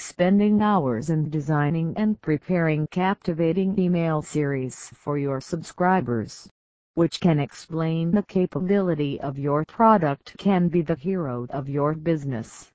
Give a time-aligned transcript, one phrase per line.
[0.00, 6.48] spending hours in designing and preparing captivating email series for your subscribers,
[6.94, 12.72] which can explain the capability of your product can be the hero of your business.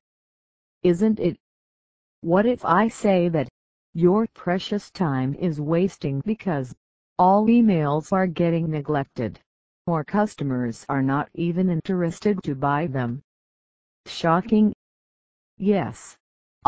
[0.83, 1.38] Isn't it?
[2.21, 3.50] What if I say that
[3.94, 6.76] your precious time is wasting because
[7.18, 9.39] all emails are getting neglected,
[9.88, 13.23] or customers are not even interested to buy them?
[14.05, 14.73] Shocking?
[15.57, 16.18] Yes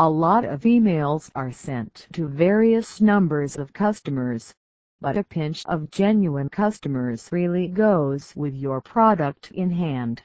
[0.00, 4.54] a lot of emails are sent to various numbers of customers,
[5.00, 10.22] but a pinch of genuine customers really goes with your product in hand.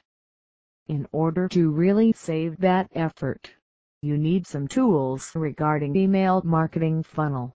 [0.86, 3.52] In order to really save that effort,
[4.00, 7.52] you need some tools regarding email marketing funnel.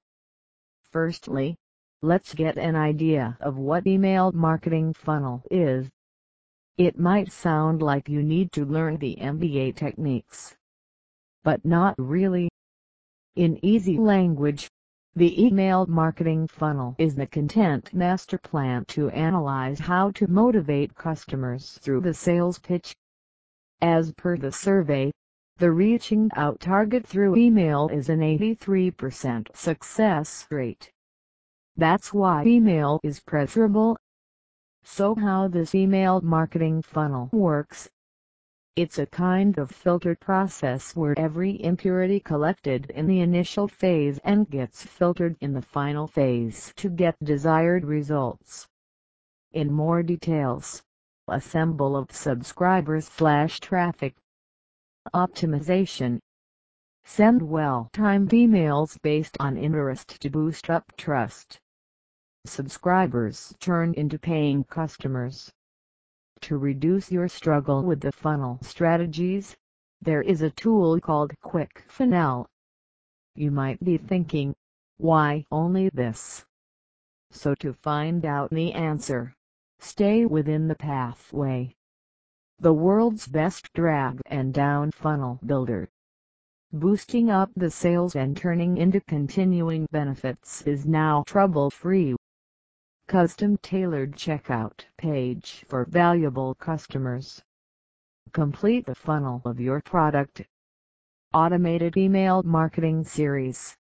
[0.92, 1.56] Firstly,
[2.02, 5.90] let's get an idea of what email marketing funnel is.
[6.78, 10.58] It might sound like you need to learn the MBA techniques
[11.44, 12.50] but not really.
[13.36, 14.70] In easy language,
[15.16, 21.80] the email marketing funnel is the content master plan to analyze how to motivate customers
[21.82, 22.96] through the sales pitch.
[23.82, 25.12] As per the survey,
[25.58, 30.92] the reaching out target through email is an 83% success rate.
[31.76, 33.98] That's why email is preferable.
[34.84, 37.90] So how this email marketing funnel works
[38.76, 44.50] it's a kind of filtered process where every impurity collected in the initial phase and
[44.50, 48.68] gets filtered in the final phase to get desired results.
[49.52, 50.84] In more details,
[51.28, 54.16] assemble of subscribers slash traffic.
[55.14, 56.20] Optimization
[57.04, 61.60] Send well-timed emails based on interest to boost up trust.
[62.46, 65.52] Subscribers turn into paying customers.
[66.42, 69.56] To reduce your struggle with the funnel strategies,
[70.02, 72.48] there is a tool called Kwik Funnel.
[73.36, 74.56] You might be thinking,
[74.98, 76.46] why only this?
[77.32, 79.36] So to find out the answer,
[79.80, 81.76] stay within the pathway.
[82.60, 85.90] The world's best drag and down funnel builder.
[86.72, 92.16] Boosting up the sales and turning into continuing benefits is now trouble-free
[93.10, 97.42] custom-tailored checkout page for valuable customers.
[98.34, 100.44] Complete the funnel of your product.
[101.34, 103.76] Automated email marketing series.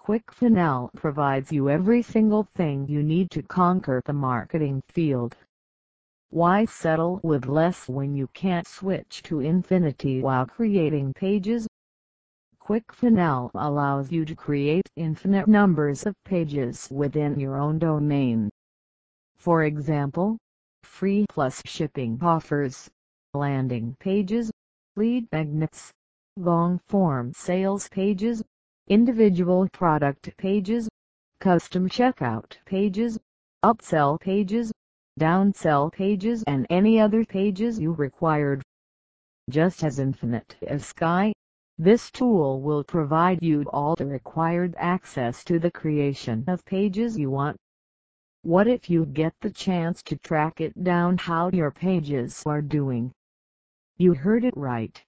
[0.00, 5.36] ClickFunnels provides you every single thing you need to conquer the marketing field.
[6.30, 11.68] Why settle with less when you can't switch to infinity while creating pages?
[12.70, 18.48] ClickFunnels allows you to create infinite numbers of pages within your own domain.
[19.34, 20.38] For example,
[20.84, 22.88] free plus shipping offers,
[23.34, 24.52] landing pages,
[24.94, 25.90] lead magnets,
[26.36, 28.40] long-form sales pages,
[28.86, 30.88] individual product pages,
[31.40, 33.18] custom checkout pages,
[33.64, 34.70] upsell pages,
[35.18, 38.62] downsell pages and any other pages you required.
[39.48, 41.32] Just as infinite as sky,
[41.82, 47.30] this tool will provide you all the required access to the creation of pages you
[47.30, 47.56] want.
[48.42, 53.12] What if you get the chance to track it down how your pages are doing?
[53.96, 55.02] You heard it right.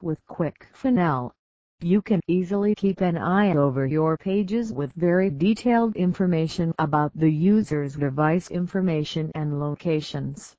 [0.00, 1.32] With ClickFunnels,
[1.80, 7.32] you can easily keep an eye over your pages with very detailed information about the
[7.32, 10.54] user's device information and locations.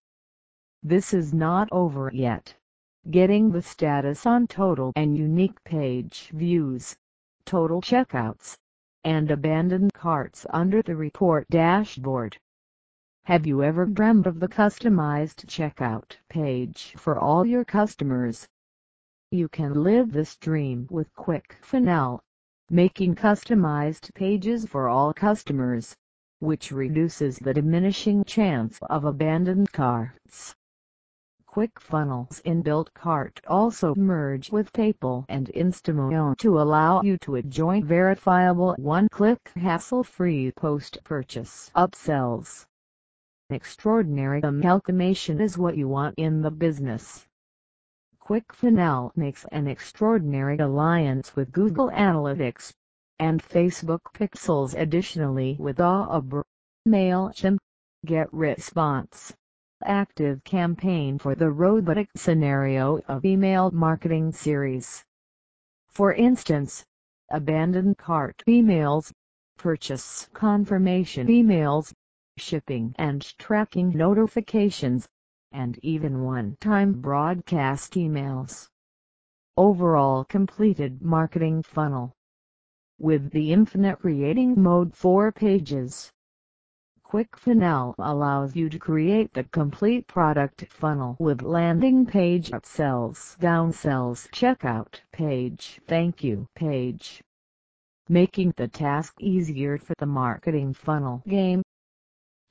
[0.84, 2.54] This is not over yet
[3.10, 6.96] getting the status on total and unique page views,
[7.46, 8.56] total checkouts,
[9.04, 12.38] and abandoned carts under the report dashboard.
[13.26, 18.48] Have you ever dreamed of the customized checkout page for all your customers?
[19.32, 22.20] You can live this dream with ClickFunnels,
[22.70, 25.96] making customized pages for all customers,
[26.40, 30.56] which reduces the diminishing chance of abandoned carts.
[31.54, 38.74] ClickFunnels inbuilt cart also merge with PayPal and Instamo to allow you to enjoy verifiable
[38.80, 42.66] one-click hassle-free post-purchase upsells.
[43.50, 47.28] Extraordinary amalgamation is what you want in the business.
[48.26, 52.72] ClickFunnels makes an extraordinary alliance with Google Analytics
[53.20, 56.44] and Facebook Pixels additionally with Aweber,
[56.88, 57.58] MailChimp,
[58.08, 59.34] GetResponse
[59.88, 65.04] ActiveCampaign for the robotic scenario of email marketing series.
[65.90, 66.86] For instance,
[67.30, 69.12] abandoned cart emails,
[69.58, 71.94] purchase confirmation emails,
[72.38, 75.08] shipping and tracking notifications,
[75.52, 78.70] and even one-time broadcast emails.
[79.58, 82.14] overall completed marketing funnel.
[82.98, 86.12] With the infinite creating mode 4 pages,
[87.12, 95.02] ClickFunnels allows you to create the complete product funnel with landing page upsells, downsells, checkout
[95.12, 97.22] page, thank you page,
[98.08, 101.62] making the task easier for the marketing funnel game.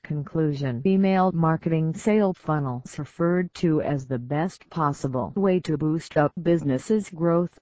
[0.05, 6.33] Conclusion Email marketing sale funnels referred to as the best possible way to boost up
[6.43, 7.57] businesses growth.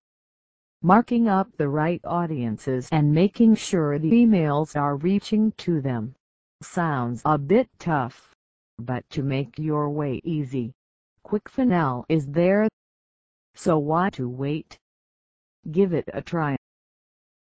[0.82, 6.16] Marking up the right audiences and making sure the emails are reaching to them.
[6.60, 8.34] Sounds a bit tough,
[8.78, 10.72] but to make your way easy,
[11.24, 12.68] ClickFunnels is there.
[13.54, 14.76] So why to wait?
[15.70, 16.57] Give it a try.